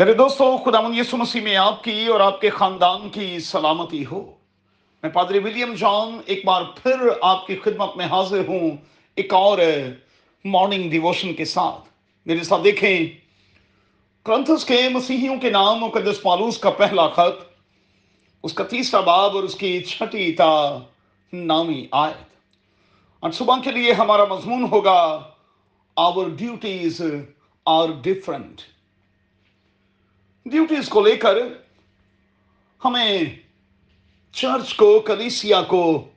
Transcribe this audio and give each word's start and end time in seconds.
میرے 0.00 0.12
دوستو 0.12 0.56
خدا 0.56 0.78
یسو 0.96 1.16
مسیح 1.16 1.40
میں 1.40 1.56
آپ 1.56 1.84
کی 1.84 2.06
اور 2.06 2.20
آپ 2.20 2.40
کے 2.40 2.50
خاندان 2.50 3.08
کی 3.08 3.38
سلامتی 3.38 4.06
ہو۔ 4.06 4.32
میں 5.02 5.10
پادری 5.10 5.38
ولیم 5.38 5.74
جان 5.74 6.20
ایک 6.26 6.44
بار 6.44 6.62
پھر 6.82 7.08
آپ 7.22 7.46
کی 7.46 7.56
خدمت 7.56 7.96
میں 7.96 8.06
حاضر 8.06 8.48
ہوں 8.48 8.70
ایک 9.16 9.34
اور 9.34 9.58
مارننگ 10.44 10.90
ڈیووشن 10.90 11.34
کے 11.34 11.44
ساتھ۔ 11.44 11.88
میرے 12.26 12.44
ساتھ 12.44 12.64
دیکھیں، 12.64 13.06
کرنتھس 14.24 14.64
کے 14.64 14.88
مسیحیوں 14.88 15.36
کے 15.40 15.50
نام 15.50 15.78
مقدس 15.78 16.22
پالوس 16.22 16.58
کا 16.58 16.70
پہلا 16.70 17.08
خط، 17.08 17.44
اس 18.42 18.52
کا 18.52 18.64
تیسرا 18.64 19.00
باب 19.00 19.36
اور 19.36 19.44
اس 19.44 19.54
کی 19.54 19.82
چھٹی 19.82 20.32
تا 20.32 20.78
نامی 21.32 21.86
آیت۔ 21.90 22.28
آج 23.22 23.34
صبح 23.34 23.56
کے 23.64 23.70
لیے 23.70 23.92
ہمارا 23.92 24.24
مضمون 24.24 24.66
ہوگا 24.70 25.30
our 25.96 26.26
duties 26.28 27.02
are 27.66 27.88
different 28.02 28.60
duties 30.50 30.88
کو 30.88 31.00
لے 31.00 31.16
کر 31.16 31.38
ہمیں 32.84 33.22
چرچ 34.32 34.74
کو، 34.74 35.00
کلیسیا 35.00 35.62
کو 35.62 36.08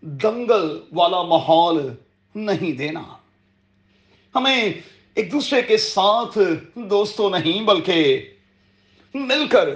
دنگل 0.00 0.80
والا 0.92 1.22
ماحول 1.22 1.92
نہیں 2.34 2.72
دینا۔ 2.72 3.02
ہمیں 4.34 4.72
ایک 5.14 5.32
دوسرے 5.32 5.62
کے 5.62 5.76
ساتھ 5.76 6.38
دوستوں 6.74 7.30
نہیں، 7.30 7.62
بلکہ 7.62 8.28
مل 9.14 9.48
کر 9.48 9.68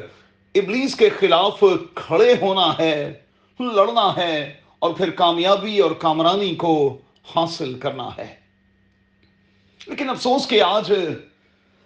ابلیس 0.54 0.94
کے 0.94 1.08
خلاف 1.08 1.64
کھڑے 1.94 2.34
ہونا 2.40 2.78
ہے، 2.78 3.20
لڑنا 3.60 4.16
ہے 4.16 4.54
اور 4.78 4.90
پھر 4.90 5.10
کامیابی 5.10 5.78
اور 5.78 5.90
کامرانی 5.90 6.54
کو 6.54 6.98
حاصل 7.36 7.78
کرنا 7.78 8.08
ہے۔ 8.18 8.34
لیکن 9.86 10.10
افسوس 10.10 10.48
کہ 10.48 10.62
آج 10.62 10.92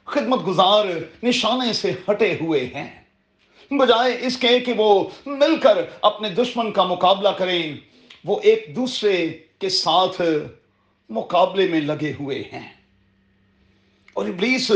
خدمت 0.04 0.46
گزار 0.46 0.84
نشانے 1.22 1.72
سے 1.72 1.92
ہٹے 2.10 2.34
ہوئے 2.40 2.60
ہیں۔ 2.74 3.02
بجائے 3.70 4.18
اس 4.20 4.36
کے 4.36 4.60
کہ 4.60 4.72
وہ 4.76 5.08
مل 5.26 5.56
کر 5.56 5.78
اپنے 6.02 6.28
دشمن 6.28 6.72
کا 6.72 6.84
مقابلہ 6.84 7.28
کریں، 7.28 7.76
وہ 8.24 8.40
ایک 8.42 8.72
دوسرے 8.76 9.38
کے 9.58 9.68
ساتھ 9.68 10.22
مقابلے 11.10 11.68
میں 11.68 11.80
لگے 11.80 12.12
ہوئے 12.20 12.42
ہیں۔ 12.52 12.72
اور 14.12 14.26
ابلیس 14.26 14.72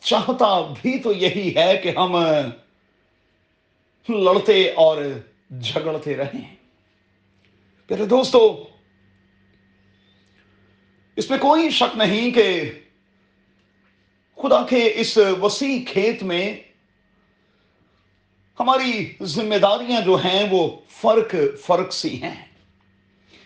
چاہتا 0.00 0.60
بھی 0.60 0.98
تو 0.98 1.12
یہی 1.12 1.54
ہے 1.56 1.76
کہ 1.76 1.92
ہم 1.96 2.16
لڑتے 4.08 4.70
اور 4.70 4.96
جھگڑتے 5.60 6.16
رہیں۔ 6.16 6.54
پہلے 7.86 8.04
دوستو، 8.04 8.64
اس 11.16 11.30
میں 11.30 11.38
کوئی 11.38 11.70
شک 11.70 11.96
نہیں 11.96 12.30
کہ 12.30 12.72
خدا 14.42 14.62
کے 14.62 14.92
اس 14.94 15.18
وسیع 15.40 15.92
کھیت 15.92 16.22
میں 16.22 16.56
ہماری 18.60 19.12
ذمہ 19.22 19.54
داریاں 19.54 20.00
جو 20.00 20.14
ہیں 20.14 20.46
وہ 20.50 20.68
فرق 20.88 21.34
فرق 21.66 21.92
سی 21.92 22.22
ہیں۔ 22.22 22.34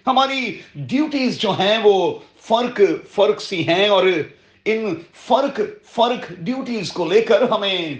ہماری 0.06 0.60
ڈیوٹیز 0.74 1.38
جو 1.38 1.50
ہیں 1.50 1.78
وہ 1.84 2.18
فرق 2.40 2.80
فرق 3.10 3.42
سی 3.42 3.68
ہیں 3.68 3.88
اور 3.88 4.06
ان 4.64 4.94
فرق 5.14 5.60
فرق 5.84 6.32
ڈیوٹیز 6.38 6.92
کو 6.92 7.04
لے 7.04 7.22
کر 7.22 7.42
ہمیں 7.50 7.98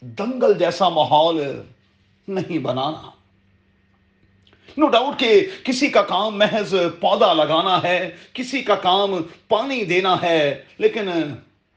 دنگل 0.00 0.58
جیسا 0.58 0.88
ماحول 0.88 1.42
نہیں 2.28 2.58
بنانا۔ 2.58 3.10
نو 4.76 4.86
ڈاؤٹ 4.86 5.20
کہ 5.20 5.46
کسی 5.64 5.88
کا 5.88 6.02
کام 6.02 6.38
محض 6.38 6.74
پودا 7.00 7.32
لگانا 7.32 7.82
ہے، 7.82 8.10
کسی 8.32 8.62
کا 8.62 8.74
کام 8.74 9.22
پانی 9.48 9.84
دینا 9.84 10.22
ہے، 10.22 10.62
لیکن 10.78 11.08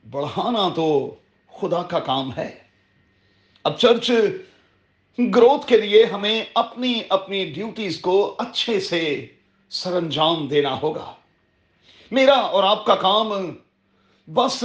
بڑھانا 0.10 0.70
تو 0.76 1.16
خدا 1.48 1.84
کا 1.84 2.00
کام 2.00 2.36
ہے۔ 2.38 2.56
اب 3.64 3.78
چرچ 3.78 4.12
گروتھ 5.20 5.68
کے 5.68 5.82
لیے 5.82 6.06
ہمیں 6.06 6.46
اپنی 6.54 7.02
اپنی 7.10 7.46
ڈیوٹیز 7.46 8.02
کو 8.02 8.36
اچھے 8.38 8.80
سے 8.80 9.28
سر 9.70 9.94
انجام 9.94 10.48
دینا 10.48 10.82
ہوگا۔ 10.82 11.14
میرا 12.12 12.34
اور 12.34 12.64
آپ 12.64 12.86
کا 12.86 12.96
کام 12.96 13.30
بس 14.34 14.64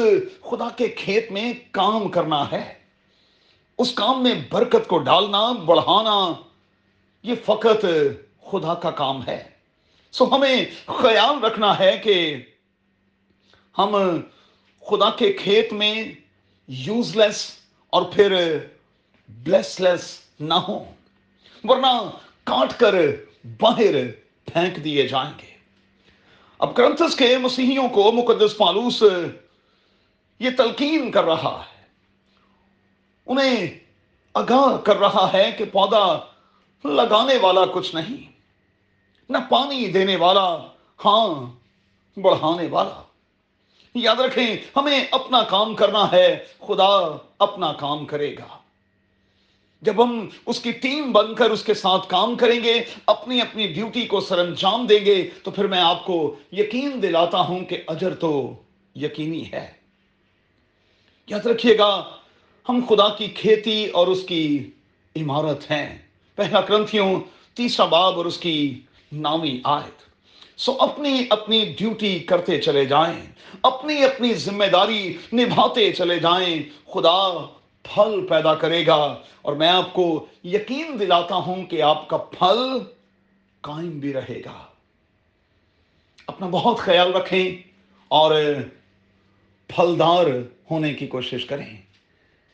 خدا 0.51 0.69
کے 0.77 0.89
کھیت 0.89 1.33
میں 1.33 1.53
کام 1.71 2.09
کرنا 2.09 2.51
ہے۔ 2.53 2.75
اس 3.79 3.93
کام 3.93 4.23
میں 4.23 4.35
برکت 4.51 4.87
کو 4.87 4.99
ڈالنا، 4.99 5.53
بڑھانا، 5.53 6.33
یہ 7.23 7.35
فقط 7.45 7.85
خدا 8.51 8.75
کا 8.75 8.91
کام 8.91 9.27
ہے۔ 9.27 9.45
سو 10.13 10.35
ہمیں 10.35 10.65
خیال 10.87 11.45
رکھنا 11.45 11.79
ہے 11.79 12.01
کہ 12.05 12.37
ہم 13.79 13.97
خدا 14.87 15.11
کے 15.11 15.33
کھیت 15.33 15.73
میں 15.73 15.95
یوز 16.69 17.17
لیس 17.17 17.51
اور 17.91 18.03
پھر 18.03 18.59
بلیس 19.29 19.81
لیس 19.81 20.21
نہ 20.41 20.55
ہو 20.55 20.85
ورنہ 21.65 22.11
کاٹ 22.45 22.79
کر 22.79 22.95
باہر 23.61 23.95
پھینک 24.45 24.85
دیے 24.85 25.07
جائیں 25.09 25.33
گے۔ 25.39 25.55
اب 26.59 26.77
کرنتس 26.77 27.17
کے 27.17 27.39
مسیحیوں 27.39 27.89
کو 27.89 28.13
مقدس 28.13 28.57
پالوس 28.57 29.03
یہ 30.41 30.51
تلقین 30.59 31.11
کر 31.11 31.25
رہا 31.25 31.63
ہے۔ 31.69 31.83
انہیں 33.27 33.79
آگاہ 34.35 34.77
کر 34.77 34.97
رہا 34.97 35.31
ہے 35.33 35.51
کہ 35.59 35.65
پودا 35.65 36.05
لگانے 36.85 37.37
والا 37.37 37.65
کچھ 37.75 37.95
نہیں، 37.95 38.31
نہ 39.31 39.39
پانی 39.49 39.87
دینے 39.89 40.17
والا 40.17 40.49
ہاں 41.05 41.29
بڑھانے 42.21 42.67
والا۔ 42.67 43.03
یاد 43.99 44.17
رکھیں، 44.17 44.57
ہمیں 44.77 45.05
اپنا 45.11 45.43
کام 45.43 45.75
کرنا 45.75 46.13
ہے، 46.13 46.45
خدا 46.61 47.17
اپنا 47.39 47.73
کام 47.73 48.07
کرے 48.07 48.35
گا۔ 48.35 48.59
جب 49.83 50.05
ہم 50.05 50.29
اس 50.47 50.61
کی 50.61 50.73
ٹیم 50.73 51.13
بن 51.13 51.35
کر 51.35 51.51
اس 51.51 51.65
کے 51.65 51.75
ساتھ 51.75 52.09
کام 52.09 52.35
کریں 52.35 52.65
گے، 52.65 52.85
اپنی 53.07 53.41
اپنی 53.41 53.67
ڈیوٹی 53.67 54.07
کو 54.07 54.21
سر 54.21 54.39
انجام 54.39 54.87
دیں 54.87 55.05
گے، 55.05 55.31
تو 55.43 55.51
پھر 55.51 55.67
میں 55.67 55.81
آپ 55.81 56.05
کو 56.05 56.35
یقین 56.53 57.03
دلاتا 57.03 57.41
ہوں 57.41 57.65
کہ 57.65 57.83
اجر 57.87 58.15
تو 58.15 58.55
یقینی 58.95 59.53
ہے۔ 59.53 59.73
یاد 61.27 61.47
رکھیے 61.47 61.79
گا، 61.79 62.11
ہم 62.69 62.81
خدا 62.89 63.09
کی 63.09 63.27
کھیتی 63.27 63.87
اور 63.87 64.07
اس 64.07 64.23
کی 64.23 64.71
عمارت 65.17 65.71
ہیں۔ 65.71 65.99
پہلا 66.35 66.61
کرنتھیوں، 66.61 67.21
تیسرا 67.55 67.87
باب 67.87 68.17
اور 68.17 68.25
اس 68.25 68.39
کی 68.39 68.81
نامی 69.13 69.61
آیت۔ 69.65 70.03
سو 70.57 70.77
اپنی 70.81 71.27
اپنی 71.31 71.75
ڈیوٹی 71.79 72.19
کرتے 72.19 72.61
چلے 72.61 72.85
جائیں، 72.85 73.33
اپنی 73.63 74.05
اپنی 74.05 74.35
ذمہ 74.35 74.65
داری 74.65 75.17
نبھاتے 75.33 75.93
چلے 75.93 76.19
جائیں، 76.19 76.63
خدا 76.91 77.47
پھل 77.83 78.27
پیدا 78.27 78.55
کرے 78.55 78.87
گا۔ 78.87 79.17
اور 79.43 79.57
میں 79.57 79.69
آپ 79.69 79.93
کو 79.93 80.27
یقین 80.45 81.01
دلاتا 81.01 81.35
ہوں 81.35 81.65
کہ 81.67 81.83
آپ 81.83 82.09
کا 82.09 82.17
پھل 82.17 82.79
قائم 83.61 83.91
بھی 83.91 84.13
رہے 84.13 84.41
گا۔ 84.45 84.67
اپنا 86.27 86.49
بہت 86.51 86.79
خیال 86.79 87.13
رکھیں 87.13 87.69
اور 88.09 88.35
پھلدار 89.67 90.25
ہونے 90.71 90.95
کی 90.95 91.07
کوشش 91.07 91.45
کریں۔ 91.45 91.77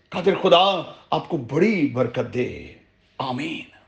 قادر 0.09 0.35
خدا 0.43 0.93
آپ 1.11 1.29
کو 1.29 1.37
بڑی 1.37 1.89
برکت 1.89 2.35
دے۔ 2.35 2.73
آمین۔ 3.19 3.82